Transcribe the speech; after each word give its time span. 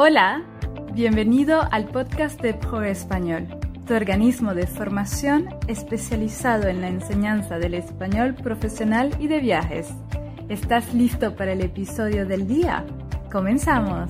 Hola, 0.00 0.44
bienvenido 0.92 1.60
al 1.72 1.86
podcast 1.86 2.40
de 2.40 2.54
Pro 2.54 2.84
Español, 2.84 3.48
tu 3.84 3.94
organismo 3.94 4.54
de 4.54 4.68
formación 4.68 5.48
especializado 5.66 6.68
en 6.68 6.80
la 6.80 6.86
enseñanza 6.86 7.58
del 7.58 7.74
español 7.74 8.36
profesional 8.36 9.12
y 9.18 9.26
de 9.26 9.40
viajes. 9.40 9.88
¿Estás 10.48 10.94
listo 10.94 11.34
para 11.34 11.50
el 11.50 11.62
episodio 11.62 12.26
del 12.26 12.46
día? 12.46 12.84
Comenzamos. 13.32 14.08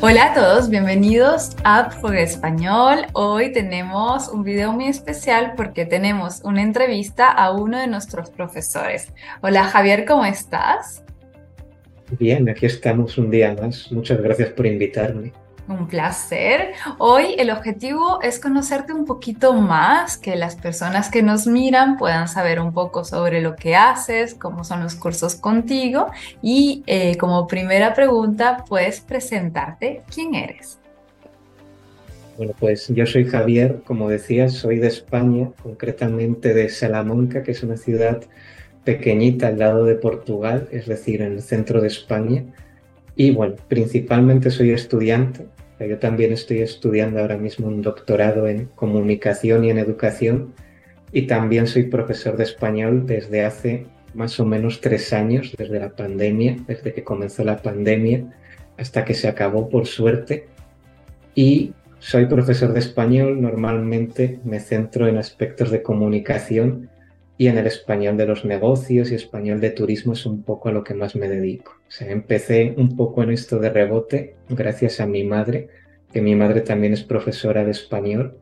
Hola 0.00 0.30
a 0.30 0.32
todos, 0.32 0.70
bienvenidos 0.70 1.54
a 1.64 1.90
Pro 1.90 2.14
Español. 2.14 3.08
Hoy 3.12 3.52
tenemos 3.52 4.28
un 4.28 4.42
video 4.42 4.72
muy 4.72 4.86
especial 4.86 5.52
porque 5.54 5.84
tenemos 5.84 6.40
una 6.44 6.62
entrevista 6.62 7.30
a 7.30 7.50
uno 7.50 7.76
de 7.76 7.88
nuestros 7.88 8.30
profesores. 8.30 9.12
Hola 9.42 9.64
Javier, 9.64 10.06
¿cómo 10.06 10.24
estás? 10.24 11.04
Bien, 12.18 12.48
aquí 12.48 12.66
estamos 12.66 13.18
un 13.18 13.30
día 13.30 13.54
más. 13.60 13.90
Muchas 13.90 14.20
gracias 14.20 14.50
por 14.50 14.66
invitarme. 14.66 15.32
Un 15.66 15.88
placer. 15.88 16.72
Hoy 16.98 17.36
el 17.38 17.50
objetivo 17.50 18.20
es 18.20 18.38
conocerte 18.38 18.92
un 18.92 19.06
poquito 19.06 19.54
más, 19.54 20.18
que 20.18 20.36
las 20.36 20.56
personas 20.56 21.08
que 21.08 21.22
nos 21.22 21.46
miran 21.46 21.96
puedan 21.96 22.28
saber 22.28 22.60
un 22.60 22.74
poco 22.74 23.02
sobre 23.02 23.40
lo 23.40 23.56
que 23.56 23.74
haces, 23.74 24.34
cómo 24.34 24.62
son 24.62 24.82
los 24.82 24.94
cursos 24.94 25.36
contigo 25.36 26.08
y 26.42 26.82
eh, 26.86 27.16
como 27.16 27.46
primera 27.46 27.94
pregunta, 27.94 28.64
puedes 28.68 29.00
presentarte 29.00 30.02
quién 30.14 30.34
eres. 30.34 30.78
Bueno, 32.36 32.52
pues 32.58 32.88
yo 32.88 33.06
soy 33.06 33.24
Javier, 33.24 33.80
como 33.86 34.10
decías, 34.10 34.52
soy 34.52 34.78
de 34.78 34.88
España, 34.88 35.50
concretamente 35.62 36.52
de 36.52 36.68
Salamanca, 36.68 37.42
que 37.42 37.52
es 37.52 37.62
una 37.62 37.78
ciudad 37.78 38.20
pequeñita 38.84 39.48
al 39.48 39.58
lado 39.58 39.84
de 39.84 39.94
Portugal, 39.94 40.68
es 40.70 40.86
decir, 40.86 41.22
en 41.22 41.32
el 41.32 41.42
centro 41.42 41.80
de 41.80 41.88
España. 41.88 42.44
Y 43.16 43.30
bueno, 43.30 43.56
principalmente 43.68 44.50
soy 44.50 44.70
estudiante. 44.70 45.46
Yo 45.80 45.98
también 45.98 46.32
estoy 46.32 46.60
estudiando 46.60 47.20
ahora 47.20 47.36
mismo 47.36 47.66
un 47.66 47.82
doctorado 47.82 48.46
en 48.46 48.66
comunicación 48.74 49.64
y 49.64 49.70
en 49.70 49.78
educación. 49.78 50.54
Y 51.12 51.22
también 51.22 51.66
soy 51.66 51.84
profesor 51.84 52.36
de 52.36 52.44
español 52.44 53.06
desde 53.06 53.44
hace 53.44 53.86
más 54.14 54.38
o 54.38 54.44
menos 54.44 54.80
tres 54.80 55.12
años, 55.12 55.54
desde 55.56 55.80
la 55.80 55.90
pandemia, 55.90 56.56
desde 56.66 56.92
que 56.92 57.04
comenzó 57.04 57.44
la 57.44 57.60
pandemia 57.60 58.32
hasta 58.76 59.04
que 59.04 59.14
se 59.14 59.28
acabó 59.28 59.68
por 59.68 59.86
suerte. 59.86 60.46
Y 61.34 61.72
soy 61.98 62.26
profesor 62.26 62.72
de 62.72 62.80
español, 62.80 63.40
normalmente 63.40 64.38
me 64.44 64.60
centro 64.60 65.08
en 65.08 65.18
aspectos 65.18 65.70
de 65.70 65.82
comunicación 65.82 66.90
y 67.36 67.48
en 67.48 67.58
el 67.58 67.66
español 67.66 68.16
de 68.16 68.26
los 68.26 68.44
negocios 68.44 69.10
y 69.10 69.14
español 69.14 69.60
de 69.60 69.70
turismo 69.70 70.12
es 70.12 70.24
un 70.24 70.42
poco 70.42 70.68
a 70.68 70.72
lo 70.72 70.84
que 70.84 70.94
más 70.94 71.16
me 71.16 71.28
dedico. 71.28 71.72
O 71.88 71.90
sea, 71.90 72.10
empecé 72.10 72.74
un 72.76 72.96
poco 72.96 73.22
en 73.22 73.30
esto 73.30 73.58
de 73.58 73.70
rebote 73.70 74.36
gracias 74.48 75.00
a 75.00 75.06
mi 75.06 75.24
madre, 75.24 75.68
que 76.12 76.22
mi 76.22 76.34
madre 76.34 76.60
también 76.60 76.92
es 76.92 77.02
profesora 77.02 77.64
de 77.64 77.72
español 77.72 78.38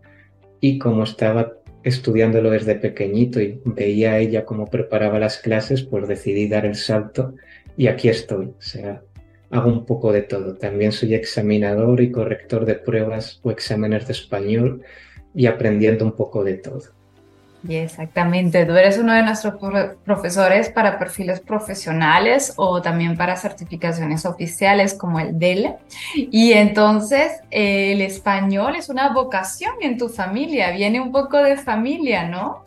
y 0.61 0.79
como 0.79 1.05
estaba 1.05 1.55
estudiándolo 1.85 2.51
desde 2.51 2.75
pequeñito 2.75 3.41
y 3.41 3.61
veía 3.65 4.13
a 4.13 4.19
ella 4.19 4.45
cómo 4.45 4.67
preparaba 4.67 5.19
las 5.19 5.39
clases, 5.39 5.83
pues 5.83 6.07
decidí 6.07 6.47
dar 6.49 6.67
el 6.67 6.77
salto 6.77 7.35
y 7.77 7.87
aquí 7.87 8.09
estoy. 8.09 8.47
O 8.47 8.61
sea, 8.61 9.03
hago 9.51 9.71
un 9.71 9.87
poco 9.87 10.13
de 10.13 10.23
todo. 10.23 10.57
También 10.57 10.93
soy 10.93 11.15
examinador 11.15 12.01
y 12.01 12.13
corrector 12.13 12.67
de 12.67 12.75
pruebas 12.75 13.41
o 13.43 13.51
exámenes 13.51 14.07
de 14.07 14.13
español 14.13 14.83
y 15.35 15.47
aprendiendo 15.47 16.05
un 16.05 16.13
poco 16.13 16.45
de 16.45 16.55
todo. 16.55 17.02
Y 17.69 17.77
exactamente, 17.77 18.67
tú 18.67 18.73
eres 18.73 18.99
uno 18.99 19.13
de 19.13 19.23
nuestros 19.23 19.55
profesores 20.05 20.69
para 20.69 20.99
perfiles 20.99 21.39
profesionales 21.39 22.55
o 22.57 22.83
también 22.83 23.17
para 23.17 23.37
certificaciones 23.37 24.27
oficiales 24.27 24.95
como 24.95 25.21
el 25.21 25.39
DEL. 25.39 25.75
Y 26.15 26.55
entonces 26.55 27.41
el 27.53 28.01
español 28.01 28.75
es 28.75 28.89
una 28.89 29.13
vocación 29.13 29.75
en 29.81 29.97
tu 29.97 30.09
familia, 30.09 30.73
viene 30.73 31.01
un 31.01 31.13
poco 31.13 31.39
de 31.39 31.57
familia, 31.57 32.29
¿no? 32.29 32.65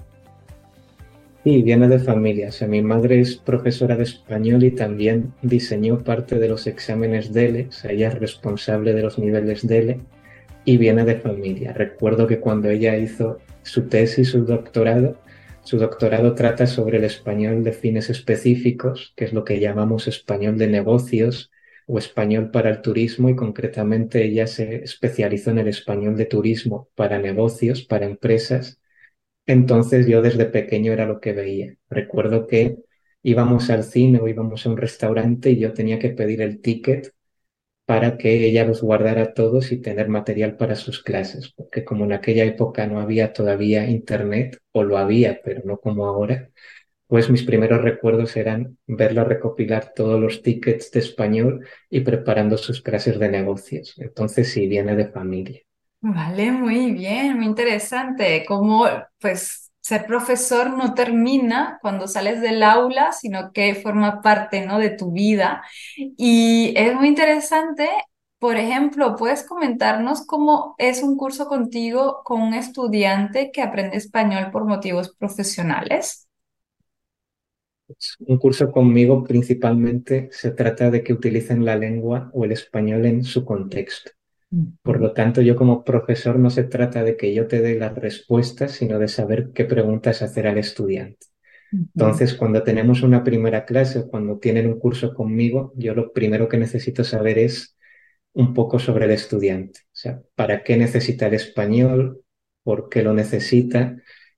Sí, 1.43 1.61
viene 1.61 1.89
de 1.89 1.99
familia. 1.99 2.47
O 2.49 2.51
sea, 2.51 2.67
mi 2.67 2.81
madre 2.81 3.19
es 3.19 3.35
profesora 3.35 3.95
de 3.95 4.03
español 4.03 4.63
y 4.63 4.71
también 4.71 5.33
diseñó 5.41 5.99
parte 5.99 6.39
de 6.39 6.47
los 6.47 6.65
exámenes 6.67 7.33
DELE. 7.33 7.67
O 7.67 7.71
sea, 7.71 7.91
ella 7.91 8.07
es 8.07 8.15
responsable 8.15 8.93
de 8.93 9.03
los 9.03 9.19
niveles 9.19 9.67
DELE 9.67 9.99
y 10.63 10.77
viene 10.77 11.03
de 11.03 11.17
familia. 11.17 11.73
Recuerdo 11.73 12.25
que 12.25 12.39
cuando 12.39 12.69
ella 12.69 12.97
hizo 12.97 13.37
su 13.65 13.87
tesis, 13.89 14.29
su 14.29 14.45
doctorado. 14.45 15.19
Su 15.63 15.77
doctorado 15.77 16.35
trata 16.35 16.67
sobre 16.67 16.97
el 16.97 17.03
español 17.05 17.63
de 17.63 17.73
fines 17.73 18.09
específicos, 18.09 19.13
que 19.17 19.25
es 19.25 19.33
lo 19.33 19.43
que 19.43 19.59
llamamos 19.59 20.07
español 20.07 20.57
de 20.57 20.67
negocios 20.67 21.51
o 21.87 21.97
español 21.97 22.51
para 22.51 22.69
el 22.69 22.81
turismo 22.81 23.29
y 23.29 23.35
concretamente 23.35 24.23
ella 24.23 24.47
se 24.47 24.83
especializó 24.83 25.51
en 25.51 25.59
el 25.59 25.67
español 25.67 26.15
de 26.15 26.25
turismo 26.25 26.89
para 26.95 27.19
negocios, 27.19 27.83
para 27.83 28.05
empresas. 28.05 28.79
Entonces 29.47 30.07
yo 30.07 30.21
desde 30.21 30.45
pequeño 30.45 30.93
era 30.93 31.05
lo 31.05 31.19
que 31.19 31.33
veía. 31.33 31.75
Recuerdo 31.89 32.47
que 32.47 32.77
íbamos 33.23 33.69
al 33.69 33.83
cine 33.83 34.19
o 34.19 34.27
íbamos 34.27 34.65
a 34.65 34.69
un 34.69 34.77
restaurante 34.77 35.51
y 35.51 35.59
yo 35.59 35.73
tenía 35.73 35.99
que 35.99 36.09
pedir 36.11 36.41
el 36.41 36.61
ticket 36.61 37.13
para 37.85 38.17
que 38.17 38.45
ella 38.47 38.65
los 38.65 38.81
guardara 38.81 39.33
todos 39.33 39.71
y 39.71 39.81
tener 39.81 40.09
material 40.09 40.57
para 40.57 40.75
sus 40.75 41.03
clases, 41.03 41.51
porque 41.55 41.85
como 41.85 42.05
en 42.05 42.13
aquella 42.13 42.43
época 42.45 42.87
no 42.87 42.99
había 42.99 43.33
todavía 43.33 43.87
internet, 43.89 44.59
o 44.71 44.83
lo 44.83 44.97
había, 44.97 45.41
pero 45.43 45.61
no 45.65 45.77
como 45.79 46.05
ahora, 46.07 46.49
pues 47.07 47.29
mis 47.29 47.43
primeros 47.43 47.81
recuerdos 47.83 48.35
eran 48.37 48.77
verla 48.87 49.23
recopilar 49.23 49.93
todos 49.95 50.19
los 50.19 50.41
tickets 50.43 50.91
de 50.91 50.99
español 51.01 51.67
y 51.89 52.01
preparando 52.01 52.57
sus 52.57 52.81
clases 52.81 53.19
de 53.19 53.29
negocios. 53.29 53.95
Entonces 53.99 54.51
sí, 54.51 54.67
viene 54.67 54.95
de 54.95 55.07
familia. 55.09 55.61
Vale, 56.01 56.51
muy 56.51 56.91
bien, 56.93 57.35
muy 57.37 57.45
interesante. 57.47 58.45
Como 58.47 58.85
pues 59.19 59.64
ser 59.85 60.07
profesor 60.07 60.75
no 60.75 60.95
termina 60.95 61.77
cuando 61.79 62.07
sales 62.07 62.41
del 62.41 62.63
aula, 62.63 63.11
sino 63.11 63.51
que 63.51 63.75
forma 63.75 64.19
parte 64.23 64.65
¿no? 64.65 64.79
de 64.79 64.89
tu 64.89 65.11
vida. 65.11 65.61
Y 65.95 66.73
es 66.75 66.95
muy 66.95 67.07
interesante, 67.07 67.87
por 68.39 68.57
ejemplo, 68.57 69.15
¿puedes 69.15 69.43
comentarnos 69.43 70.25
cómo 70.25 70.73
es 70.79 71.03
un 71.03 71.15
curso 71.15 71.45
contigo 71.45 72.23
con 72.23 72.41
un 72.41 72.55
estudiante 72.55 73.51
que 73.51 73.61
aprende 73.61 73.97
español 73.97 74.49
por 74.51 74.65
motivos 74.65 75.15
profesionales? 75.15 76.27
Un 78.21 78.39
curso 78.39 78.71
conmigo 78.71 79.23
principalmente 79.23 80.29
se 80.31 80.49
trata 80.49 80.89
de 80.89 81.03
que 81.03 81.13
utilicen 81.13 81.63
la 81.63 81.75
lengua 81.75 82.31
o 82.33 82.43
el 82.43 82.53
español 82.53 83.05
en 83.05 83.23
su 83.23 83.45
contexto. 83.45 84.14
Por 84.83 85.01
lo 85.01 85.13
tanto, 85.13 85.41
yo 85.41 85.55
como 85.55 85.83
profesor 85.83 86.39
no 86.39 86.49
se 86.49 86.63
trata 86.63 87.03
de 87.03 87.17
que 87.17 87.33
yo 87.33 87.47
te 87.47 87.61
dé 87.61 87.75
las 87.75 87.95
respuestas, 87.95 88.71
sino 88.71 88.99
de 88.99 89.07
saber 89.07 89.51
qué 89.53 89.65
preguntas 89.65 90.21
hacer 90.21 90.47
al 90.47 90.57
estudiante. 90.57 91.27
Entonces, 91.71 92.33
cuando 92.35 92.63
tenemos 92.63 93.01
una 93.01 93.23
primera 93.23 93.65
clase 93.65 93.99
o 93.99 94.07
cuando 94.07 94.37
tienen 94.37 94.67
un 94.67 94.79
curso 94.79 95.13
conmigo, 95.13 95.73
yo 95.75 95.93
lo 95.93 96.13
primero 96.13 96.47
que 96.47 96.57
necesito 96.57 97.03
saber 97.03 97.37
es 97.37 97.75
un 98.33 98.53
poco 98.53 98.79
sobre 98.79 99.05
el 99.05 99.11
estudiante. 99.11 99.81
O 99.87 99.95
sea, 99.95 100.21
para 100.35 100.63
qué 100.63 100.77
necesita 100.77 101.27
el 101.27 101.33
español, 101.33 102.21
por 102.63 102.87
qué 102.89 103.03
lo 103.03 103.13
necesita 103.13 103.97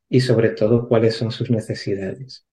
y 0.10 0.22
sobre 0.22 0.50
todo 0.50 0.88
cuáles 0.88 1.16
son 1.16 1.32
sus 1.32 1.52
necesidades. 1.52 2.46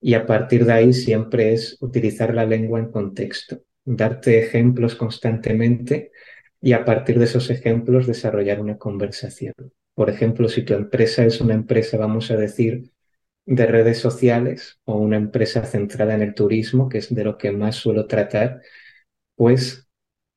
Y 0.00 0.14
a 0.14 0.24
partir 0.24 0.64
de 0.64 0.72
ahí 0.72 0.92
siempre 0.92 1.52
es 1.52 1.76
utilizar 1.80 2.34
la 2.34 2.46
lengua 2.46 2.78
en 2.78 2.90
contexto, 2.90 3.60
darte 3.84 4.38
ejemplos 4.38 4.94
constantemente 4.94 6.12
y 6.60 6.72
a 6.72 6.84
partir 6.84 7.18
de 7.18 7.24
esos 7.24 7.50
ejemplos 7.50 8.06
desarrollar 8.06 8.60
una 8.60 8.78
conversación. 8.78 9.54
Por 9.94 10.10
ejemplo, 10.10 10.48
si 10.48 10.62
tu 10.62 10.74
empresa 10.74 11.24
es 11.24 11.40
una 11.40 11.54
empresa, 11.54 11.96
vamos 11.98 12.30
a 12.30 12.36
decir, 12.36 12.92
de 13.46 13.66
redes 13.66 13.98
sociales 13.98 14.80
o 14.84 14.96
una 14.98 15.16
empresa 15.16 15.64
centrada 15.64 16.14
en 16.14 16.22
el 16.22 16.34
turismo, 16.34 16.88
que 16.88 16.98
es 16.98 17.14
de 17.14 17.24
lo 17.24 17.38
que 17.38 17.52
más 17.52 17.76
suelo 17.76 18.06
tratar, 18.06 18.60
pues 19.36 19.88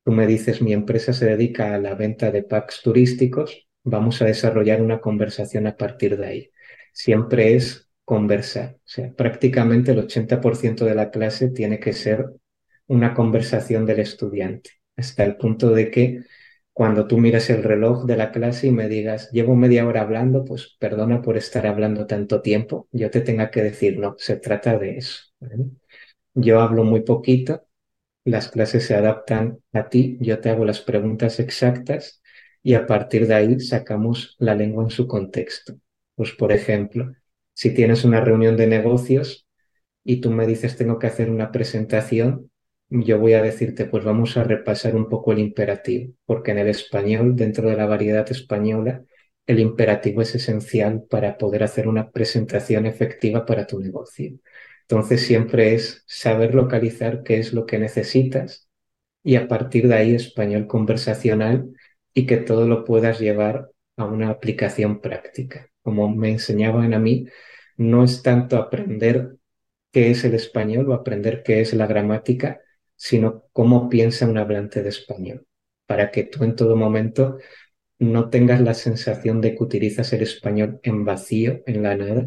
tú 0.04 0.12
me 0.12 0.26
dices, 0.26 0.62
mi 0.62 0.72
empresa 0.72 1.12
se 1.12 1.26
dedica 1.26 1.74
a 1.74 1.78
la 1.78 1.94
venta 1.94 2.30
de 2.30 2.42
packs 2.42 2.82
turísticos, 2.82 3.68
vamos 3.84 4.20
a 4.22 4.26
desarrollar 4.26 4.82
una 4.82 5.00
conversación 5.00 5.66
a 5.66 5.76
partir 5.76 6.16
de 6.18 6.26
ahí. 6.26 6.50
Siempre 6.92 7.54
es 7.54 7.88
conversar, 8.04 8.76
o 8.76 8.80
sea, 8.84 9.12
prácticamente 9.14 9.92
el 9.92 9.98
80% 9.98 10.84
de 10.84 10.94
la 10.94 11.10
clase 11.10 11.50
tiene 11.50 11.80
que 11.80 11.92
ser 11.92 12.26
una 12.86 13.14
conversación 13.14 13.86
del 13.86 14.00
estudiante 14.00 14.83
hasta 14.96 15.24
el 15.24 15.36
punto 15.36 15.70
de 15.70 15.90
que 15.90 16.20
cuando 16.72 17.06
tú 17.06 17.18
miras 17.18 17.50
el 17.50 17.62
reloj 17.62 18.04
de 18.06 18.16
la 18.16 18.32
clase 18.32 18.66
y 18.68 18.72
me 18.72 18.88
digas, 18.88 19.30
llevo 19.32 19.54
media 19.56 19.86
hora 19.86 20.02
hablando, 20.02 20.44
pues 20.44 20.76
perdona 20.78 21.22
por 21.22 21.36
estar 21.36 21.66
hablando 21.66 22.06
tanto 22.06 22.42
tiempo, 22.42 22.88
yo 22.92 23.10
te 23.10 23.20
tenga 23.20 23.50
que 23.50 23.62
decir, 23.62 23.98
no, 23.98 24.16
se 24.18 24.36
trata 24.36 24.76
de 24.78 24.98
eso. 24.98 25.22
Yo 26.34 26.60
hablo 26.60 26.84
muy 26.84 27.02
poquito, 27.02 27.66
las 28.24 28.48
clases 28.50 28.86
se 28.86 28.94
adaptan 28.96 29.60
a 29.72 29.88
ti, 29.90 30.18
yo 30.20 30.40
te 30.40 30.50
hago 30.50 30.64
las 30.66 30.80
preguntas 30.82 31.40
exactas 31.40 32.22
y 32.62 32.74
a 32.74 32.86
partir 32.86 33.26
de 33.26 33.34
ahí 33.34 33.60
sacamos 33.60 34.36
la 34.38 34.54
lengua 34.54 34.84
en 34.84 34.90
su 34.90 35.08
contexto. 35.08 35.78
Pues 36.16 36.32
por 36.32 36.52
ejemplo, 36.52 37.14
si 37.54 37.74
tienes 37.74 38.04
una 38.04 38.20
reunión 38.22 38.56
de 38.56 38.66
negocios 38.68 39.46
y 40.04 40.20
tú 40.20 40.30
me 40.30 40.46
dices 40.46 40.76
tengo 40.76 40.98
que 40.98 41.08
hacer 41.08 41.30
una 41.30 41.52
presentación, 41.52 42.50
yo 42.88 43.18
voy 43.18 43.34
a 43.34 43.42
decirte, 43.42 43.86
pues 43.86 44.04
vamos 44.04 44.36
a 44.36 44.44
repasar 44.44 44.94
un 44.96 45.08
poco 45.08 45.32
el 45.32 45.38
imperativo, 45.38 46.12
porque 46.26 46.52
en 46.52 46.58
el 46.58 46.68
español, 46.68 47.36
dentro 47.36 47.68
de 47.68 47.76
la 47.76 47.86
variedad 47.86 48.30
española, 48.30 49.04
el 49.46 49.60
imperativo 49.60 50.22
es 50.22 50.34
esencial 50.34 51.04
para 51.08 51.36
poder 51.38 51.62
hacer 51.64 51.88
una 51.88 52.10
presentación 52.10 52.86
efectiva 52.86 53.44
para 53.46 53.66
tu 53.66 53.80
negocio. 53.80 54.38
Entonces 54.82 55.22
siempre 55.26 55.74
es 55.74 56.04
saber 56.06 56.54
localizar 56.54 57.22
qué 57.22 57.38
es 57.38 57.52
lo 57.52 57.66
que 57.66 57.78
necesitas 57.78 58.68
y 59.22 59.36
a 59.36 59.48
partir 59.48 59.88
de 59.88 59.94
ahí 59.94 60.14
español 60.14 60.66
conversacional 60.66 61.70
y 62.14 62.26
que 62.26 62.36
todo 62.38 62.66
lo 62.68 62.84
puedas 62.84 63.20
llevar 63.20 63.70
a 63.96 64.04
una 64.04 64.30
aplicación 64.30 65.00
práctica. 65.00 65.68
Como 65.82 66.14
me 66.14 66.30
enseñaban 66.30 66.94
a 66.94 66.98
mí, 66.98 67.26
no 67.76 68.04
es 68.04 68.22
tanto 68.22 68.56
aprender 68.56 69.36
qué 69.92 70.10
es 70.10 70.24
el 70.24 70.34
español 70.34 70.90
o 70.90 70.94
aprender 70.94 71.42
qué 71.42 71.60
es 71.60 71.74
la 71.74 71.86
gramática, 71.86 72.60
sino 73.04 73.44
cómo 73.52 73.90
piensa 73.90 74.26
un 74.26 74.38
hablante 74.38 74.82
de 74.82 74.88
español, 74.88 75.46
para 75.86 76.10
que 76.10 76.24
tú 76.24 76.42
en 76.42 76.56
todo 76.56 76.74
momento 76.74 77.36
no 77.98 78.30
tengas 78.30 78.62
la 78.62 78.72
sensación 78.72 79.42
de 79.42 79.54
que 79.54 79.62
utilizas 79.62 80.10
el 80.14 80.22
español 80.22 80.80
en 80.82 81.04
vacío, 81.04 81.60
en 81.66 81.82
la 81.82 81.96
nada, 81.96 82.26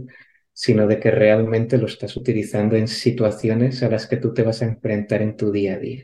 sino 0.53 0.85
de 0.85 0.99
que 0.99 1.09
realmente 1.09 1.79
lo 1.79 1.87
estás 1.87 2.15
utilizando 2.15 2.75
en 2.75 2.87
situaciones 2.87 3.81
a 3.81 3.89
las 3.89 4.05
que 4.05 4.17
tú 4.17 4.35
te 4.35 4.43
vas 4.43 4.61
a 4.61 4.65
enfrentar 4.65 5.23
en 5.23 5.35
tu 5.35 5.51
día 5.51 5.73
a 5.73 5.79
día. 5.79 6.03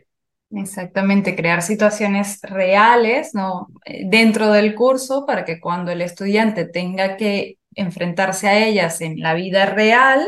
Exactamente, 0.49 1.35
crear 1.35 1.61
situaciones 1.61 2.39
reales 2.41 3.35
¿no? 3.35 3.67
Eh, 3.85 4.05
dentro 4.07 4.51
del 4.51 4.73
curso 4.73 5.27
para 5.27 5.45
que 5.45 5.59
cuando 5.59 5.91
el 5.91 6.01
estudiante 6.01 6.65
tenga 6.65 7.15
que 7.15 7.59
enfrentarse 7.75 8.47
a 8.47 8.65
ellas 8.65 9.01
en 9.01 9.19
la 9.19 9.35
vida 9.35 9.67
real, 9.67 10.27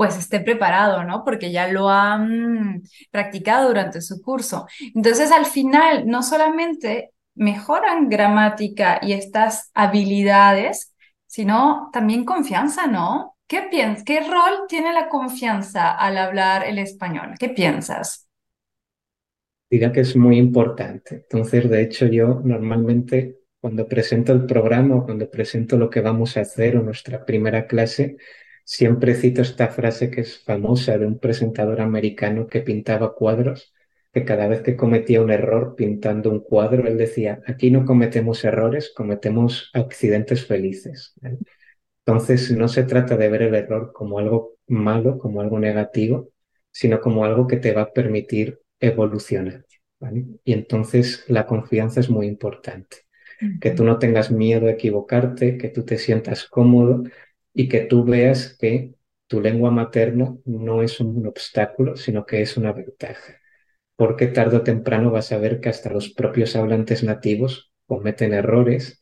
pues 0.00 0.16
esté 0.16 0.40
preparado, 0.40 1.04
¿no? 1.04 1.24
Porque 1.26 1.52
ya 1.52 1.68
lo 1.68 1.90
han 1.90 2.80
practicado 3.10 3.68
durante 3.68 4.00
su 4.00 4.22
curso. 4.22 4.66
Entonces, 4.94 5.30
al 5.30 5.44
final, 5.44 6.06
no 6.06 6.22
solamente 6.22 7.10
mejoran 7.34 8.08
gramática 8.08 8.98
y 9.02 9.12
estas 9.12 9.70
habilidades, 9.74 10.94
sino 11.26 11.90
también 11.92 12.24
confianza, 12.24 12.86
¿no? 12.86 13.36
¿Qué 13.46 13.68
piensas? 13.70 14.02
¿Qué 14.04 14.20
rol 14.20 14.66
tiene 14.68 14.94
la 14.94 15.10
confianza 15.10 15.90
al 15.90 16.16
hablar 16.16 16.64
el 16.66 16.78
español? 16.78 17.34
¿Qué 17.38 17.50
piensas? 17.50 18.26
Diría 19.68 19.92
que 19.92 20.00
es 20.00 20.16
muy 20.16 20.38
importante. 20.38 21.16
Entonces, 21.16 21.68
de 21.68 21.82
hecho, 21.82 22.06
yo 22.06 22.40
normalmente 22.42 23.40
cuando 23.60 23.86
presento 23.86 24.32
el 24.32 24.46
programa 24.46 24.96
o 24.96 25.04
cuando 25.04 25.28
presento 25.28 25.76
lo 25.76 25.90
que 25.90 26.00
vamos 26.00 26.38
a 26.38 26.40
hacer 26.40 26.78
o 26.78 26.82
nuestra 26.82 27.26
primera 27.26 27.66
clase, 27.66 28.16
siempre 28.70 29.16
cito 29.16 29.42
esta 29.42 29.66
frase 29.66 30.12
que 30.12 30.20
es 30.20 30.44
famosa 30.44 30.96
de 30.96 31.04
un 31.04 31.18
presentador 31.18 31.80
americano 31.80 32.46
que 32.46 32.60
pintaba 32.60 33.16
cuadros, 33.16 33.74
que 34.12 34.24
cada 34.24 34.46
vez 34.46 34.62
que 34.62 34.76
cometía 34.76 35.20
un 35.20 35.32
error 35.32 35.74
pintando 35.76 36.30
un 36.30 36.38
cuadro, 36.38 36.86
él 36.86 36.96
decía, 36.96 37.40
aquí 37.48 37.72
no 37.72 37.84
cometemos 37.84 38.44
errores, 38.44 38.92
cometemos 38.94 39.70
accidentes 39.74 40.46
felices. 40.46 41.14
Entonces, 42.06 42.52
no 42.52 42.68
se 42.68 42.84
trata 42.84 43.16
de 43.16 43.28
ver 43.28 43.42
el 43.42 43.56
error 43.56 43.90
como 43.92 44.20
algo 44.20 44.54
malo, 44.68 45.18
como 45.18 45.40
algo 45.40 45.58
negativo, 45.58 46.28
sino 46.70 47.00
como 47.00 47.24
algo 47.24 47.48
que 47.48 47.56
te 47.56 47.72
va 47.72 47.82
a 47.82 47.92
permitir 47.92 48.60
evolucionar. 48.78 49.64
Y 50.44 50.52
entonces 50.52 51.24
la 51.26 51.44
confianza 51.44 51.98
es 51.98 52.08
muy 52.08 52.28
importante. 52.28 52.98
Que 53.60 53.72
tú 53.72 53.84
no 53.84 53.98
tengas 53.98 54.30
miedo 54.30 54.68
a 54.68 54.72
equivocarte, 54.72 55.58
que 55.58 55.70
tú 55.70 55.84
te 55.84 55.98
sientas 55.98 56.44
cómodo 56.44 57.02
y 57.54 57.68
que 57.68 57.80
tú 57.82 58.04
veas 58.04 58.56
que 58.58 58.94
tu 59.26 59.40
lengua 59.40 59.70
materna 59.70 60.36
no 60.44 60.82
es 60.82 61.00
un 61.00 61.26
obstáculo, 61.26 61.96
sino 61.96 62.26
que 62.26 62.42
es 62.42 62.56
una 62.56 62.72
ventaja. 62.72 63.40
Porque 63.96 64.28
tarde 64.28 64.58
o 64.58 64.62
temprano 64.64 65.10
vas 65.12 65.32
a 65.32 65.38
ver 65.38 65.60
que 65.60 65.68
hasta 65.70 65.90
los 65.92 66.10
propios 66.10 66.56
hablantes 66.56 67.04
nativos 67.04 67.72
cometen 67.86 68.34
errores 68.34 69.00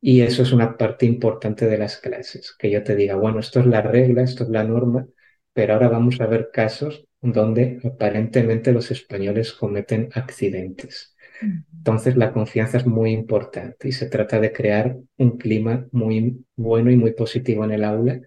y 0.00 0.22
eso 0.22 0.42
es 0.42 0.52
una 0.52 0.76
parte 0.76 1.06
importante 1.06 1.66
de 1.66 1.78
las 1.78 1.98
clases, 1.98 2.54
que 2.58 2.70
yo 2.70 2.82
te 2.84 2.94
diga, 2.96 3.16
bueno, 3.16 3.40
esto 3.40 3.60
es 3.60 3.66
la 3.66 3.82
regla, 3.82 4.22
esto 4.22 4.44
es 4.44 4.50
la 4.50 4.64
norma, 4.64 5.06
pero 5.52 5.74
ahora 5.74 5.88
vamos 5.88 6.20
a 6.20 6.26
ver 6.26 6.50
casos 6.52 7.06
donde 7.20 7.80
aparentemente 7.84 8.72
los 8.72 8.90
españoles 8.90 9.52
cometen 9.52 10.10
accidentes. 10.14 11.15
Entonces 11.78 12.16
la 12.16 12.32
confianza 12.32 12.78
es 12.78 12.86
muy 12.86 13.12
importante 13.12 13.88
y 13.88 13.92
se 13.92 14.08
trata 14.08 14.40
de 14.40 14.52
crear 14.52 14.96
un 15.18 15.38
clima 15.38 15.86
muy 15.92 16.44
bueno 16.56 16.90
y 16.90 16.96
muy 16.96 17.12
positivo 17.12 17.64
en 17.64 17.72
el 17.72 17.84
aula 17.84 18.20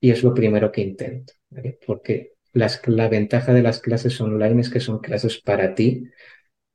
y 0.00 0.10
es 0.10 0.22
lo 0.22 0.34
primero 0.34 0.72
que 0.72 0.82
intento, 0.82 1.34
porque 1.86 2.32
la 2.52 3.08
ventaja 3.08 3.52
de 3.52 3.62
las 3.62 3.80
clases 3.80 4.20
online 4.20 4.60
es 4.60 4.70
que 4.70 4.80
son 4.80 5.00
clases 5.00 5.40
para 5.40 5.74
ti, 5.74 6.04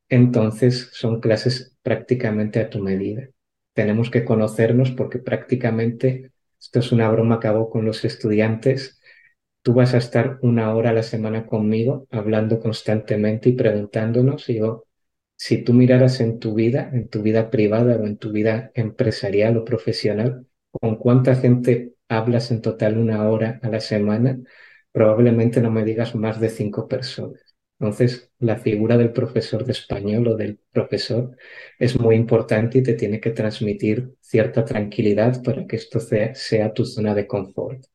entonces 0.10 0.90
son 0.94 1.20
clases 1.22 1.76
prácticamente 1.84 2.60
a 2.60 2.70
tu 2.70 2.80
medida. 2.80 3.30
Tenemos 3.74 4.10
que 4.10 4.26
conocernos 4.26 4.92
porque 4.92 5.20
prácticamente, 5.20 6.32
esto 6.60 6.80
es 6.80 6.92
una 6.92 7.10
broma 7.10 7.40
que 7.40 7.48
hago 7.48 7.70
con 7.70 7.86
los 7.86 8.06
estudiantes, 8.06 9.00
tú 9.64 9.74
vas 9.74 9.94
a 9.94 9.98
estar 10.00 10.40
una 10.42 10.76
hora 10.76 10.92
a 10.92 10.94
la 10.94 11.04
semana 11.04 11.48
conmigo 11.48 12.08
hablando 12.12 12.60
constantemente 12.60 13.50
y 13.50 13.54
preguntándonos, 13.54 14.50
y 14.50 14.58
yo, 14.60 14.85
si 15.46 15.60
tú 15.64 15.74
miraras 15.74 16.22
en 16.22 16.40
tu 16.40 16.56
vida, 16.56 16.90
en 16.92 17.08
tu 17.08 17.22
vida 17.22 17.52
privada 17.52 17.98
o 17.98 18.06
en 18.08 18.18
tu 18.18 18.32
vida 18.32 18.72
empresarial 18.74 19.58
o 19.58 19.64
profesional, 19.64 20.48
con 20.72 20.96
cuánta 20.96 21.36
gente 21.36 21.94
hablas 22.10 22.50
en 22.50 22.64
total 22.64 22.98
una 22.98 23.30
hora 23.30 23.60
a 23.62 23.70
la 23.70 23.80
semana, 23.80 24.40
probablemente 24.92 25.62
no 25.62 25.70
me 25.70 25.86
digas 25.86 26.16
más 26.16 26.40
de 26.40 26.50
cinco 26.50 26.88
personas. 26.88 27.56
Entonces, 27.80 28.32
la 28.40 28.58
figura 28.58 28.98
del 28.98 29.12
profesor 29.12 29.64
de 29.66 29.74
español 29.74 30.28
o 30.30 30.36
del 30.36 30.58
profesor 30.72 31.38
es 31.78 32.00
muy 32.00 32.16
importante 32.16 32.80
y 32.80 32.84
te 32.84 32.96
tiene 32.96 33.20
que 33.20 33.30
transmitir 33.30 34.16
cierta 34.22 34.66
tranquilidad 34.66 35.44
para 35.44 35.68
que 35.68 35.76
esto 35.76 36.00
sea, 36.00 36.74
tu 36.74 36.86
zona 36.86 37.14
de 37.14 37.28
confort. 37.28 37.86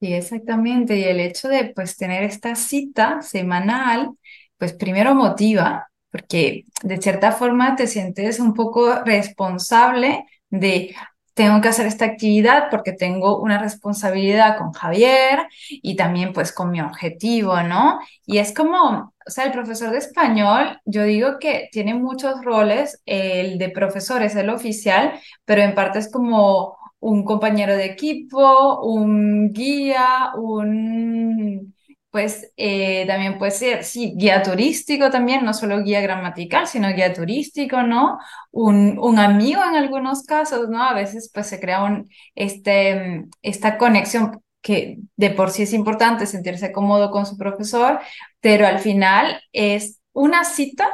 Sí, 0.00 0.12
exactamente. 0.12 0.96
Y 0.96 1.04
el 1.04 1.20
hecho 1.20 1.46
de 1.48 1.72
pues 1.72 1.96
tener 1.96 2.24
esta 2.24 2.56
cita 2.56 3.22
semanal, 3.22 4.10
pues 4.58 4.72
primero 4.72 5.14
motiva, 5.14 5.88
porque 6.14 6.64
de 6.84 6.98
cierta 6.98 7.32
forma 7.32 7.74
te 7.74 7.88
sientes 7.88 8.38
un 8.38 8.54
poco 8.54 9.02
responsable 9.04 10.24
de, 10.48 10.94
tengo 11.34 11.60
que 11.60 11.66
hacer 11.66 11.86
esta 11.88 12.04
actividad 12.04 12.68
porque 12.70 12.92
tengo 12.92 13.40
una 13.40 13.58
responsabilidad 13.58 14.56
con 14.56 14.70
Javier 14.72 15.48
y 15.68 15.96
también 15.96 16.32
pues 16.32 16.52
con 16.52 16.70
mi 16.70 16.80
objetivo, 16.80 17.60
¿no? 17.62 17.98
Y 18.26 18.38
es 18.38 18.54
como, 18.54 19.12
o 19.26 19.30
sea, 19.30 19.46
el 19.46 19.50
profesor 19.50 19.90
de 19.90 19.98
español, 19.98 20.78
yo 20.84 21.02
digo 21.02 21.40
que 21.40 21.68
tiene 21.72 21.94
muchos 21.94 22.44
roles, 22.44 23.02
el 23.06 23.58
de 23.58 23.70
profesor 23.70 24.22
es 24.22 24.36
el 24.36 24.50
oficial, 24.50 25.14
pero 25.44 25.62
en 25.62 25.74
parte 25.74 25.98
es 25.98 26.08
como 26.12 26.76
un 27.00 27.24
compañero 27.24 27.76
de 27.76 27.86
equipo, 27.86 28.80
un 28.84 29.52
guía, 29.52 30.30
un 30.36 31.73
pues 32.14 32.52
eh, 32.56 33.04
también 33.08 33.38
puede 33.38 33.50
ser, 33.50 33.84
guía 34.14 34.40
turístico 34.44 35.10
también, 35.10 35.44
no 35.44 35.52
solo 35.52 35.82
guía 35.82 36.00
gramatical, 36.00 36.68
sino 36.68 36.94
guía 36.94 37.12
turístico, 37.12 37.82
¿no? 37.82 38.18
Un, 38.52 39.00
un 39.00 39.18
amigo 39.18 39.60
en 39.64 39.74
algunos 39.74 40.22
casos, 40.22 40.68
¿no? 40.68 40.80
A 40.84 40.94
veces 40.94 41.28
pues 41.34 41.48
se 41.48 41.58
crea 41.58 41.82
un, 41.82 42.08
este, 42.36 43.24
esta 43.42 43.78
conexión 43.78 44.40
que 44.62 44.98
de 45.16 45.30
por 45.30 45.50
sí 45.50 45.64
es 45.64 45.72
importante 45.72 46.26
sentirse 46.26 46.70
cómodo 46.70 47.10
con 47.10 47.26
su 47.26 47.36
profesor, 47.36 47.98
pero 48.38 48.64
al 48.64 48.78
final 48.78 49.42
es 49.52 50.00
una 50.12 50.44
cita 50.44 50.86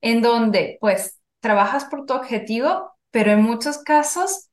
en 0.00 0.22
donde 0.22 0.78
pues 0.80 1.20
trabajas 1.40 1.84
por 1.84 2.06
tu 2.06 2.14
objetivo, 2.14 2.96
pero 3.10 3.32
en 3.32 3.42
muchos 3.42 3.76
casos 3.76 4.48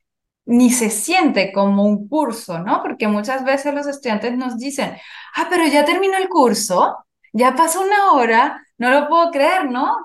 ni 0.49 0.71
se 0.71 0.89
siente 0.89 1.51
como 1.53 1.83
un 1.85 2.07
curso, 2.09 2.57
¿no? 2.59 2.81
Porque 2.81 3.07
muchas 3.07 3.43
veces 3.45 3.71
los 3.73 3.85
estudiantes 3.85 4.35
nos 4.35 4.57
dicen, 4.57 4.95
ah, 5.35 5.47
pero 5.47 5.67
ya 5.67 5.85
terminó 5.85 6.17
el 6.17 6.27
curso, 6.27 6.97
ya 7.33 7.55
pasó 7.55 7.81
una 7.81 8.13
hora, 8.13 8.63
no 8.79 8.89
lo 8.89 9.07
puedo 9.07 9.29
creer, 9.29 9.69
¿no? 9.69 9.97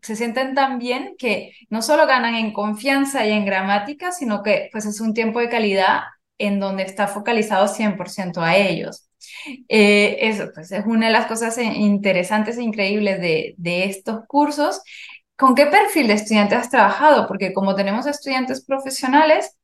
Se 0.00 0.14
sienten 0.14 0.54
tan 0.54 0.78
bien 0.78 1.16
que 1.18 1.52
no 1.70 1.82
solo 1.82 2.06
ganan 2.06 2.36
en 2.36 2.52
confianza 2.52 3.26
y 3.26 3.32
en 3.32 3.44
gramática, 3.44 4.12
sino 4.12 4.44
que 4.44 4.68
pues 4.70 4.86
es 4.86 5.00
un 5.00 5.12
tiempo 5.12 5.40
de 5.40 5.48
calidad 5.48 6.02
en 6.38 6.60
donde 6.60 6.84
está 6.84 7.08
focalizado 7.08 7.66
100% 7.66 8.42
a 8.42 8.56
ellos. 8.56 9.08
Eh, 9.68 10.18
eso 10.20 10.50
pues 10.54 10.70
es 10.70 10.84
una 10.86 11.06
de 11.08 11.12
las 11.12 11.26
cosas 11.26 11.58
interesantes 11.58 12.58
e 12.58 12.62
increíbles 12.62 13.20
de, 13.20 13.54
de 13.58 13.84
estos 13.86 14.20
cursos. 14.28 14.82
¿Con 15.36 15.56
qué 15.56 15.66
perfil 15.66 16.06
de 16.06 16.14
estudiante 16.14 16.54
has 16.54 16.70
trabajado? 16.70 17.26
Porque 17.26 17.52
como 17.52 17.74
tenemos 17.74 18.06
estudiantes 18.06 18.64
profesionales, 18.64 19.56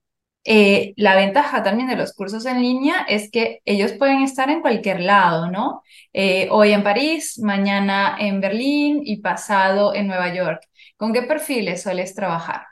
eh, 0.46 0.94
la 0.96 1.16
ventaja 1.16 1.64
también 1.64 1.88
de 1.88 1.96
los 1.96 2.14
cursos 2.14 2.46
en 2.46 2.62
línea 2.62 3.04
es 3.08 3.30
que 3.32 3.60
ellos 3.64 3.92
pueden 3.94 4.22
estar 4.22 4.48
en 4.48 4.60
cualquier 4.60 5.00
lado, 5.00 5.50
¿no? 5.50 5.82
Eh, 6.12 6.46
hoy 6.52 6.70
en 6.72 6.84
París, 6.84 7.40
mañana 7.42 8.16
en 8.18 8.40
Berlín 8.40 9.00
y 9.04 9.20
pasado 9.20 9.92
en 9.92 10.06
Nueva 10.06 10.32
York. 10.32 10.60
¿Con 10.96 11.12
qué 11.12 11.22
perfiles 11.22 11.82
sueles 11.82 12.14
trabajar? 12.14 12.62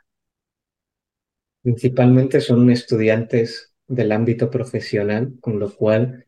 Principalmente 1.62 2.40
son 2.40 2.71
estudiantes 2.71 3.75
del 3.88 4.12
ámbito 4.12 4.50
profesional, 4.50 5.33
con 5.40 5.59
lo 5.59 5.75
cual 5.75 6.26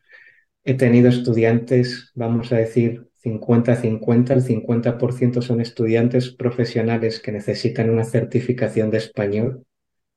he 0.65 0.73
tenido 0.73 1.07
estudiantes, 1.07 2.11
vamos 2.13 2.51
a 2.51 2.57
decir, 2.57 3.07
50-50, 3.23 4.33
el 4.33 4.41
50% 4.43 5.41
son 5.41 5.61
estudiantes 5.61 6.31
profesionales 6.31 7.21
que 7.21 7.31
necesitan 7.31 7.89
una 7.89 8.03
certificación 8.03 8.89
de 8.91 8.97
español 8.97 9.65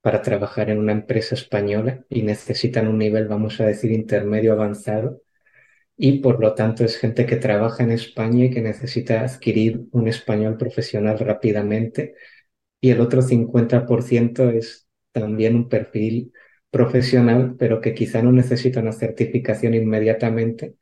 para 0.00 0.22
trabajar 0.22 0.70
en 0.70 0.78
una 0.78 0.92
empresa 0.92 1.34
española 1.34 2.04
y 2.08 2.22
necesitan 2.22 2.88
un 2.88 2.98
nivel, 2.98 3.28
vamos 3.28 3.60
a 3.60 3.66
decir, 3.66 3.92
intermedio 3.92 4.52
avanzado. 4.52 5.22
Y 5.96 6.20
por 6.20 6.40
lo 6.40 6.54
tanto 6.54 6.84
es 6.84 6.98
gente 6.98 7.26
que 7.26 7.36
trabaja 7.36 7.82
en 7.84 7.92
España 7.92 8.46
y 8.46 8.50
que 8.50 8.62
necesita 8.62 9.22
adquirir 9.22 9.82
un 9.92 10.08
español 10.08 10.56
profesional 10.56 11.18
rápidamente. 11.18 12.14
Y 12.80 12.90
el 12.90 13.00
otro 13.00 13.22
50% 13.22 14.50
es 14.50 14.88
también 15.12 15.56
un 15.56 15.68
perfil 15.68 16.32
profesional, 16.70 17.56
pero 17.58 17.80
que 17.80 17.94
quizá 17.94 18.22
no 18.22 18.32
necesita 18.32 18.80
una 18.80 18.92
certificación 18.92 19.74
inmediatamente, 19.74 20.76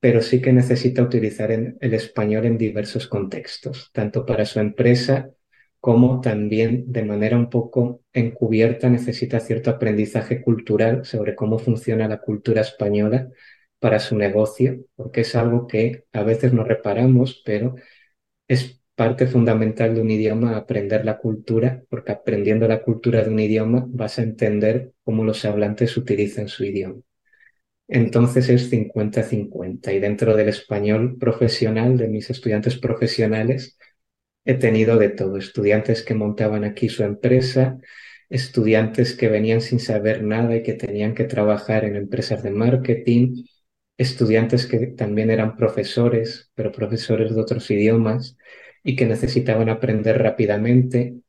pero 0.00 0.22
sí 0.22 0.40
que 0.42 0.52
necesita 0.52 1.02
utilizar 1.02 1.50
el 1.52 1.94
español 1.94 2.46
en 2.46 2.58
diversos 2.58 3.08
contextos, 3.08 3.90
tanto 3.92 4.26
para 4.26 4.44
su 4.44 4.60
empresa 4.60 5.30
como 5.82 6.20
también 6.20 6.92
de 6.92 7.02
manera 7.02 7.36
un 7.36 7.50
poco 7.50 8.02
encubierta 8.12 8.88
necesita 8.88 9.40
cierto 9.40 9.68
aprendizaje 9.70 10.40
cultural 10.40 11.04
sobre 11.04 11.34
cómo 11.34 11.58
funciona 11.58 12.06
la 12.06 12.20
cultura 12.20 12.60
española 12.60 13.30
para 13.80 13.98
su 13.98 14.16
negocio, 14.16 14.86
porque 14.94 15.22
es 15.22 15.34
algo 15.34 15.66
que 15.66 16.04
a 16.12 16.22
veces 16.22 16.52
no 16.52 16.62
reparamos, 16.62 17.42
pero 17.44 17.74
es 18.48 18.80
parte 18.94 19.26
fundamental 19.26 19.96
de 19.96 20.02
un 20.02 20.10
idioma 20.12 20.56
aprender 20.56 21.04
la 21.04 21.18
cultura, 21.18 21.82
porque 21.90 22.12
aprendiendo 22.12 22.68
la 22.68 22.82
cultura 22.84 23.24
de 23.24 23.30
un 23.30 23.40
idioma 23.40 23.84
vas 23.88 24.20
a 24.20 24.22
entender 24.22 24.92
cómo 25.02 25.24
los 25.24 25.44
hablantes 25.44 25.96
utilizan 25.96 26.46
su 26.46 26.64
idioma. 26.64 27.02
Entonces 27.88 28.48
es 28.48 28.70
50-50 28.70 29.92
y 29.92 29.98
dentro 29.98 30.36
del 30.36 30.48
español 30.48 31.18
profesional 31.18 31.98
de 31.98 32.06
mis 32.08 32.30
estudiantes 32.30 32.78
profesionales 32.78 33.76
he 34.44 34.54
tenido 34.54 34.98
de 34.98 35.08
todo, 35.10 35.36
estudiantes 35.36 36.02
que 36.02 36.14
montaban 36.14 36.64
aquí 36.64 36.88
su 36.88 37.04
empresa, 37.04 37.78
estudiantes 38.28 39.14
que 39.14 39.28
venían 39.28 39.60
sin 39.60 39.78
saber 39.78 40.22
nada 40.22 40.56
y 40.56 40.62
que 40.62 40.74
tenían 40.74 41.14
que 41.14 41.24
trabajar 41.24 41.84
en 41.84 41.96
empresas 41.96 42.42
de 42.42 42.50
marketing, 42.50 43.44
estudiantes 43.98 44.66
que 44.66 44.86
también 44.88 45.30
eran 45.30 45.56
profesores, 45.56 46.50
pero 46.54 46.72
profesores 46.72 47.34
de 47.34 47.40
otros 47.40 47.70
idiomas 47.70 48.36
y 48.82 48.96
que 48.96 49.06
necesitaban 49.06 49.68
aprender 49.68 50.18
rápidamente, 50.22 51.22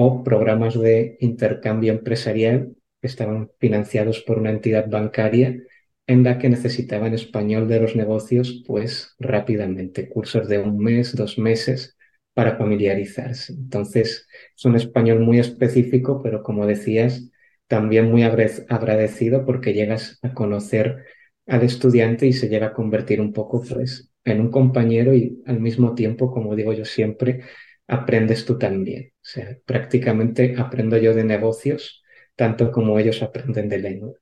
o 0.00 0.22
programas 0.22 0.78
de 0.78 1.16
intercambio 1.20 1.92
empresarial 1.92 2.76
que 3.00 3.08
estaban 3.08 3.50
financiados 3.58 4.20
por 4.20 4.38
una 4.38 4.50
entidad 4.50 4.88
bancaria 4.88 5.60
en 6.06 6.22
la 6.22 6.38
que 6.38 6.48
necesitaban 6.48 7.14
español 7.14 7.66
de 7.66 7.80
los 7.80 7.96
negocios 7.96 8.62
pues 8.64 9.16
rápidamente, 9.18 10.08
cursos 10.08 10.48
de 10.48 10.58
un 10.60 10.78
mes, 10.78 11.16
dos 11.16 11.36
meses 11.36 11.97
para 12.38 12.56
familiarizarse. 12.56 13.52
Entonces, 13.52 14.28
es 14.56 14.64
un 14.64 14.76
español 14.76 15.18
muy 15.18 15.40
específico, 15.40 16.22
pero 16.22 16.44
como 16.44 16.66
decías, 16.68 17.28
también 17.66 18.12
muy 18.12 18.22
agradecido 18.22 19.44
porque 19.44 19.72
llegas 19.74 20.20
a 20.22 20.34
conocer 20.34 21.04
al 21.46 21.64
estudiante 21.64 22.28
y 22.28 22.32
se 22.32 22.48
llega 22.48 22.68
a 22.68 22.72
convertir 22.74 23.20
un 23.20 23.32
poco 23.32 23.60
pues, 23.68 24.12
en 24.24 24.40
un 24.40 24.52
compañero 24.52 25.16
y 25.16 25.42
al 25.46 25.58
mismo 25.58 25.96
tiempo, 25.96 26.30
como 26.30 26.54
digo 26.54 26.72
yo 26.72 26.84
siempre, 26.84 27.42
aprendes 27.88 28.44
tú 28.44 28.56
también. 28.56 29.10
O 29.16 29.24
sea, 29.24 29.58
prácticamente 29.66 30.54
aprendo 30.58 30.96
yo 30.96 31.14
de 31.14 31.24
negocios 31.24 32.04
tanto 32.36 32.70
como 32.70 33.00
ellos 33.00 33.20
aprenden 33.20 33.68
de 33.68 33.78
lengua. 33.78 34.12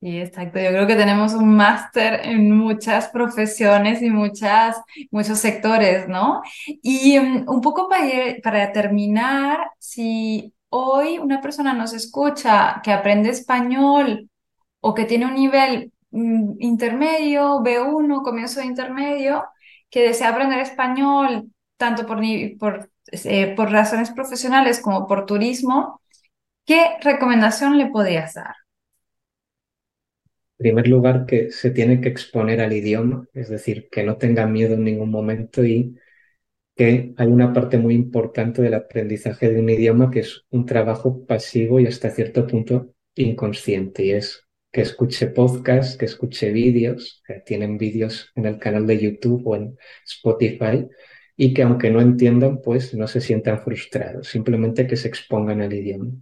Sí, 0.00 0.18
exacto. 0.18 0.58
Yo 0.58 0.70
creo 0.70 0.86
que 0.86 0.96
tenemos 0.96 1.34
un 1.34 1.54
máster 1.56 2.20
en 2.26 2.50
muchas 2.56 3.08
profesiones 3.08 4.00
y 4.00 4.08
muchas, 4.08 4.78
muchos 5.10 5.38
sectores, 5.38 6.08
¿no? 6.08 6.40
Y 6.82 7.18
um, 7.18 7.44
un 7.46 7.60
poco 7.60 7.86
para, 7.86 8.06
para 8.42 8.72
terminar, 8.72 9.58
si 9.78 10.54
hoy 10.70 11.18
una 11.18 11.42
persona 11.42 11.74
nos 11.74 11.92
escucha 11.92 12.80
que 12.82 12.92
aprende 12.92 13.28
español 13.28 14.30
o 14.80 14.94
que 14.94 15.04
tiene 15.06 15.26
un 15.26 15.34
nivel 15.34 15.92
mm, 16.12 16.54
intermedio, 16.60 17.60
B1, 17.62 18.22
comienzo 18.22 18.60
de 18.60 18.66
intermedio, 18.66 19.44
que 19.90 20.02
desea 20.02 20.30
aprender 20.30 20.60
español 20.60 21.50
tanto 21.76 22.06
por, 22.06 22.20
por, 22.58 22.90
eh, 23.12 23.54
por 23.56 23.70
razones 23.72 24.10
profesionales 24.12 24.80
como 24.80 25.06
por 25.06 25.26
turismo, 25.26 26.00
¿qué 26.66 26.98
recomendación 27.02 27.78
le 27.78 27.86
podrías 27.88 28.34
dar? 28.34 28.54
Primer 30.60 30.88
lugar, 30.88 31.24
que 31.26 31.50
se 31.50 31.70
tiene 31.70 32.00
que 32.02 32.10
exponer 32.10 32.60
al 32.60 32.74
idioma, 32.74 33.26
es 33.32 33.48
decir, 33.48 33.88
que 33.90 34.02
no 34.04 34.18
tenga 34.18 34.46
miedo 34.46 34.74
en 34.74 34.84
ningún 34.84 35.10
momento 35.10 35.64
y 35.64 35.96
que 36.76 37.14
hay 37.16 37.28
una 37.28 37.52
parte 37.52 37.78
muy 37.78 37.94
importante 37.94 38.60
del 38.62 38.74
aprendizaje 38.74 39.50
de 39.50 39.60
un 39.60 39.70
idioma 39.70 40.10
que 40.10 40.20
es 40.20 40.44
un 40.50 40.66
trabajo 40.66 41.24
pasivo 41.26 41.80
y 41.80 41.86
hasta 41.86 42.10
cierto 42.10 42.46
punto 42.46 42.94
inconsciente, 43.14 44.04
y 44.04 44.10
es 44.12 44.46
que 44.70 44.82
escuche 44.82 45.28
podcasts, 45.28 45.96
que 45.96 46.04
escuche 46.04 46.52
vídeos, 46.52 47.22
que 47.26 47.40
tienen 47.40 47.78
vídeos 47.78 48.30
en 48.34 48.46
el 48.46 48.58
canal 48.58 48.86
de 48.86 48.98
YouTube 48.98 49.42
o 49.46 49.56
en 49.56 49.76
Spotify, 50.06 50.86
y 51.36 51.54
que 51.54 51.62
aunque 51.62 51.90
no 51.90 52.02
entiendan, 52.02 52.60
pues 52.60 52.94
no 52.94 53.06
se 53.08 53.22
sientan 53.22 53.62
frustrados, 53.62 54.28
simplemente 54.28 54.86
que 54.86 54.96
se 54.96 55.08
expongan 55.08 55.62
al 55.62 55.72
idioma 55.72 56.12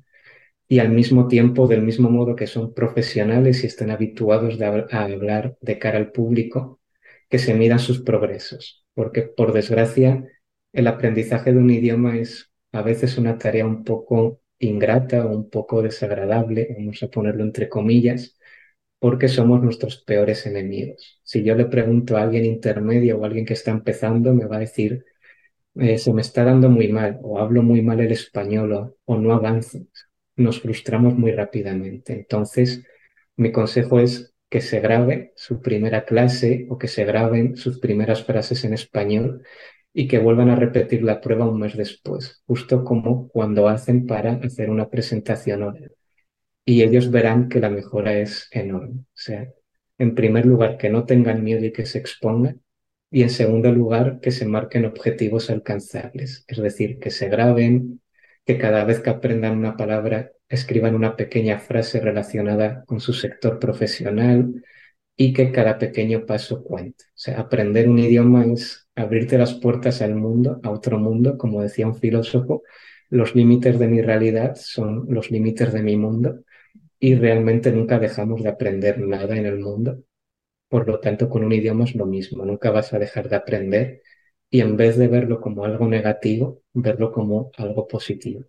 y 0.69 0.81
al 0.81 0.91
mismo 0.91 1.29
tiempo, 1.29 1.67
del 1.67 1.83
mismo 1.83 2.11
modo 2.11 2.37
que 2.37 2.47
son 2.47 2.75
profesionales 2.75 3.65
y 3.65 3.67
están 3.67 3.91
habituados 3.91 4.61
a 4.61 5.03
hablar 5.05 5.57
de 5.61 5.79
cara 5.79 5.99
al 5.99 6.13
público, 6.13 6.81
que 7.29 7.39
se 7.39 7.55
midan 7.55 7.79
sus 7.79 8.01
progresos, 8.03 8.85
porque 8.95 9.23
por 9.23 9.53
desgracia 9.53 10.25
el 10.73 10.87
aprendizaje 10.87 11.53
de 11.53 11.59
un 11.59 11.71
idioma 11.71 12.19
es 12.19 12.51
a 12.73 12.83
veces 12.83 13.17
una 13.19 13.39
tarea 13.39 13.67
un 13.67 13.85
poco 13.85 14.41
ingrata 14.59 15.25
o 15.27 15.31
un 15.37 15.49
poco 15.51 15.83
desagradable, 15.83 16.69
vamos 16.79 17.03
a 17.03 17.09
ponerlo 17.09 17.45
entre 17.45 17.69
comillas, 17.69 18.37
porque 18.99 19.29
somos 19.29 19.63
nuestros 19.63 19.99
peores 20.05 20.47
enemigos. 20.47 21.21
Si 21.25 21.45
yo 21.45 21.55
le 21.55 21.67
pregunto 21.67 22.17
a 22.17 22.23
alguien 22.23 22.45
intermedio 22.45 23.19
o 23.19 23.25
a 23.25 23.27
alguien 23.29 23.47
que 23.47 23.55
está 23.55 23.71
empezando, 23.71 24.35
me 24.35 24.47
va 24.47 24.57
a 24.57 24.61
decir, 24.61 25.05
eh, 25.77 25.99
se 25.99 26.13
me 26.15 26.23
está 26.23 26.45
dando 26.45 26.71
muy 26.71 26.89
mal, 26.93 27.19
o 27.23 27.39
hablo 27.41 27.63
muy 27.63 27.83
mal 27.83 28.01
el 28.01 28.13
español, 28.13 28.73
o, 28.73 28.97
o 29.07 29.19
no 29.19 29.33
avanzo 29.35 29.81
nos 30.39 30.61
frustramos 30.61 31.17
muy 31.17 31.33
rápidamente. 31.33 32.13
Entonces, 32.15 32.85
mi 33.37 33.53
consejo 33.53 34.01
es 34.01 34.35
que 34.49 34.61
se 34.61 34.81
grabe 34.81 35.33
su 35.37 35.61
primera 35.61 36.05
clase 36.05 36.67
o 36.71 36.79
que 36.79 36.89
se 36.89 37.05
graben 37.05 37.57
sus 37.57 37.79
primeras 37.81 38.25
frases 38.25 38.65
en 38.65 38.75
español 38.75 39.43
y 39.93 40.09
que 40.09 40.19
vuelvan 40.19 40.51
a 40.51 40.57
repetir 40.57 41.03
la 41.03 41.21
prueba 41.21 41.49
un 41.49 41.61
mes 41.61 41.77
después, 41.77 42.43
justo 42.47 42.85
como 42.85 43.29
cuando 43.29 43.69
hacen 43.69 44.07
para 44.07 44.35
hacer 44.35 44.71
una 44.71 44.89
presentación 44.89 45.63
oral. 45.63 45.93
Y 46.65 46.83
ellos 46.83 47.11
verán 47.11 47.49
que 47.49 47.61
la 47.61 47.71
mejora 47.71 48.19
es 48.19 48.49
enorme. 48.53 49.01
O 49.01 49.07
sea, 49.15 49.49
en 49.99 50.15
primer 50.15 50.47
lugar, 50.47 50.79
que 50.79 50.91
no 50.91 51.05
tengan 51.05 51.43
miedo 51.43 51.65
y 51.65 51.73
que 51.73 51.87
se 51.87 51.99
expongan. 51.99 52.63
Y 53.11 53.23
en 53.23 53.31
segundo 53.31 53.73
lugar, 53.73 54.21
que 54.21 54.31
se 54.31 54.47
marquen 54.47 54.85
objetivos 54.85 55.51
alcanzables. 55.51 56.45
Es 56.47 56.59
decir, 56.59 56.99
que 56.99 57.11
se 57.11 57.29
graben, 57.29 58.01
que 58.49 58.57
cada 58.57 58.83
vez 58.85 59.01
que 59.01 59.11
aprendan 59.11 59.59
una 59.59 59.77
palabra 59.77 60.33
escriban 60.49 60.95
una 60.95 61.17
pequeña 61.17 61.59
frase 61.59 62.01
relacionada 62.01 62.83
con 62.87 62.99
su 62.99 63.13
sector 63.13 63.59
profesional 63.59 64.65
y 65.15 65.35
que 65.35 65.53
cada 65.53 65.77
pequeño 65.77 66.25
paso 66.25 66.65
cuente. 66.65 67.05
O 67.09 67.13
sea, 67.13 67.41
aprender 67.41 67.91
un 67.91 67.99
idioma 67.99 68.47
es 68.47 68.89
abrirte 68.95 69.37
las 69.37 69.53
puertas 69.53 70.01
al 70.01 70.15
mundo, 70.15 70.61
a 70.63 70.71
otro 70.71 70.99
mundo, 70.99 71.37
como 71.37 71.61
decía 71.61 71.87
un 71.87 71.97
filósofo, 71.97 72.63
los 73.11 73.35
límites 73.35 73.79
de 73.79 73.87
mi 73.87 74.01
realidad 74.01 74.55
son 74.57 75.05
los 75.11 75.31
límites 75.31 75.71
de 75.75 75.83
mi 75.83 75.99
mundo 75.99 76.41
y 76.99 77.17
realmente 77.17 77.71
nunca 77.71 77.99
dejamos 77.99 78.43
de 78.43 78.49
aprender 78.49 78.99
nada 78.99 79.37
en 79.37 79.45
el 79.45 79.59
mundo. 79.59 80.05
Por 80.71 80.89
lo 80.89 81.01
tanto, 81.01 81.29
con 81.29 81.45
un 81.45 81.53
idioma 81.53 81.85
es 81.85 81.95
lo 81.95 82.07
mismo, 82.07 82.47
nunca 82.47 82.71
vas 82.71 82.95
a 82.95 82.99
dejar 82.99 83.29
de 83.29 83.37
aprender 83.37 84.03
y 84.51 84.61
en 84.61 84.77
vez 84.77 84.97
de 84.99 85.09
verlo 85.09 85.41
como 85.41 85.65
algo 85.65 85.87
negativo, 85.89 86.63
verlo 86.75 87.13
como 87.13 87.51
algo 87.57 87.87
positivo 87.89 88.45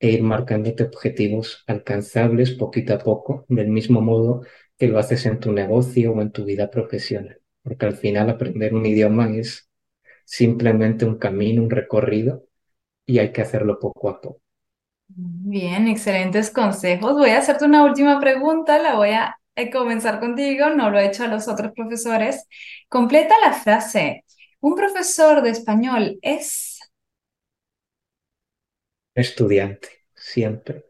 e 0.00 0.10
ir 0.12 0.22
marcándote 0.22 0.84
objetivos 0.84 1.64
alcanzables 1.66 2.52
poquito 2.52 2.94
a 2.94 2.98
poco, 2.98 3.46
del 3.48 3.68
mismo 3.68 4.00
modo 4.00 4.42
que 4.78 4.88
lo 4.88 4.98
haces 4.98 5.26
en 5.26 5.40
tu 5.40 5.52
negocio 5.52 6.12
o 6.12 6.22
en 6.22 6.32
tu 6.32 6.44
vida 6.44 6.70
profesional, 6.70 7.40
porque 7.62 7.86
al 7.86 7.96
final 7.96 8.30
aprender 8.30 8.74
un 8.74 8.86
idioma 8.86 9.30
es 9.36 9.70
simplemente 10.24 11.04
un 11.06 11.18
camino, 11.18 11.62
un 11.62 11.70
recorrido 11.70 12.44
y 13.06 13.18
hay 13.20 13.32
que 13.32 13.42
hacerlo 13.42 13.78
poco 13.80 14.10
a 14.10 14.20
poco. 14.20 14.42
Bien, 15.08 15.86
excelentes 15.88 16.50
consejos. 16.50 17.12
Voy 17.14 17.30
a 17.30 17.38
hacerte 17.38 17.64
una 17.64 17.84
última 17.84 18.18
pregunta, 18.20 18.78
la 18.78 18.96
voy 18.96 19.10
a 19.10 19.38
comenzar 19.72 20.20
contigo, 20.20 20.70
no 20.70 20.90
lo 20.90 20.98
he 20.98 21.06
hecho 21.06 21.24
a 21.24 21.28
los 21.28 21.48
otros 21.48 21.72
profesores. 21.72 22.46
Completa 22.88 23.34
la 23.44 23.52
frase. 23.52 24.24
Un 24.68 24.74
profesor 24.74 25.42
de 25.42 25.50
español 25.50 26.18
es... 26.22 26.80
Estudiante, 29.14 29.88
siempre. 30.12 30.86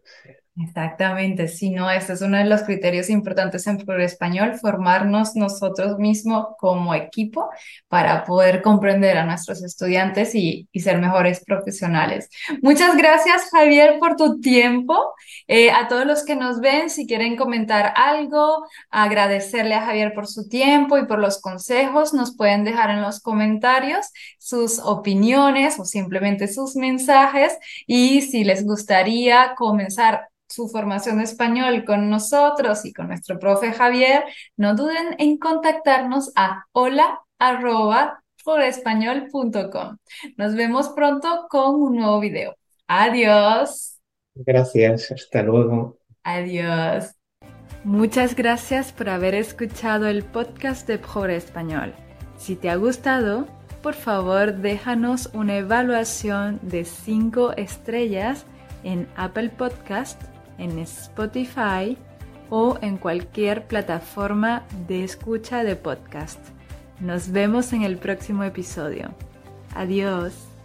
Exactamente, 0.59 1.49
si 1.49 1.69
no, 1.69 1.91
este 1.91 2.15
es 2.15 2.23
uno 2.23 2.39
de 2.39 2.47
los 2.47 2.63
criterios 2.63 3.11
importantes 3.11 3.67
en 3.67 3.77
Progreso 3.77 4.15
Español, 4.15 4.55
formarnos 4.59 5.37
nosotros 5.37 5.99
mismos 5.99 6.47
como 6.59 6.95
equipo 6.95 7.51
para 7.89 8.25
poder 8.25 8.63
comprender 8.63 9.19
a 9.19 9.27
nuestros 9.27 9.63
estudiantes 9.63 10.35
y, 10.35 10.67
y 10.73 10.81
ser 10.81 10.99
mejores 10.99 11.45
profesionales. 11.45 12.31
Muchas 12.63 12.97
gracias, 12.97 13.51
Javier, 13.51 13.99
por 13.99 14.17
tu 14.17 14.41
tiempo. 14.41 15.13
Eh, 15.47 15.71
a 15.71 15.89
todos 15.89 16.07
los 16.07 16.25
que 16.25 16.37
nos 16.37 16.61
ven, 16.61 16.89
si 16.89 17.07
quieren 17.07 17.37
comentar 17.37 17.93
algo, 17.95 18.67
agradecerle 18.89 19.75
a 19.75 19.85
Javier 19.85 20.15
por 20.15 20.27
su 20.27 20.49
tiempo 20.49 20.97
y 20.97 21.05
por 21.05 21.19
los 21.19 21.39
consejos, 21.39 22.15
nos 22.15 22.35
pueden 22.35 22.65
dejar 22.65 22.89
en 22.89 23.03
los 23.03 23.21
comentarios 23.21 24.07
sus 24.39 24.79
opiniones 24.79 25.79
o 25.79 25.85
simplemente 25.85 26.49
sus 26.49 26.77
mensajes 26.77 27.59
y 27.87 28.23
si 28.23 28.43
les 28.43 28.65
gustaría 28.65 29.55
comenzar 29.55 30.29
su 30.57 30.69
formación 30.69 31.19
de 31.19 31.25
español 31.25 31.85
con 31.85 32.09
nosotros 32.09 32.87
y 32.87 32.93
con 32.95 33.09
nuestro 33.09 33.39
profe 33.39 33.73
Javier, 33.73 34.25
no 34.57 34.75
duden 34.75 35.15
en 35.19 35.37
contactarnos 35.37 36.33
a 36.35 36.65
hola 36.73 37.21
arroba 37.39 38.23
Nos 40.39 40.55
vemos 40.55 40.89
pronto 40.91 41.47
con 41.51 41.75
un 41.75 41.97
nuevo 41.97 42.21
video. 42.21 42.57
Adiós. 42.87 44.01
Gracias, 44.35 45.11
hasta 45.11 45.43
luego. 45.43 45.99
Adiós. 46.25 47.13
Muchas 47.85 48.35
gracias 48.35 48.93
por 48.93 49.11
haber 49.11 49.35
escuchado 49.35 50.07
el 50.07 50.25
podcast 50.25 50.89
de 50.89 50.99
Pobre 50.99 51.37
Español. 51.37 51.93
Si 52.39 52.57
te 52.57 52.71
ha 52.71 52.77
gustado, 52.77 53.47
por 53.83 53.95
favor 53.95 54.55
déjanos 54.55 55.29
una 55.35 55.59
evaluación 55.59 56.61
de 56.63 56.87
5 56.87 57.53
estrellas 57.59 58.47
en 58.85 59.07
Apple 59.17 59.51
Podcast 59.51 60.36
en 60.59 60.79
Spotify 60.81 61.97
o 62.51 62.79
en 62.81 62.97
cualquier 62.97 63.67
plataforma 63.67 64.65
de 64.87 65.05
escucha 65.05 65.65
de 65.65 65.77
podcast. 65.77 66.39
Nos 67.01 67.31
vemos 67.31 67.73
en 67.73 67.83
el 67.83 67.99
próximo 67.99 68.45
episodio. 68.45 69.15
Adiós. 69.75 70.56